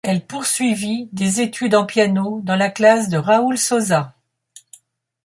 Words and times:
Elle 0.03 0.25
poursuivit 0.25 1.09
des 1.11 1.41
études 1.41 1.75
en 1.75 1.85
piano 1.85 2.41
dans 2.43 2.55
la 2.55 2.71
classe 2.71 3.07
de 3.09 3.17
Raoul 3.19 3.55
Sosa. 3.59 4.15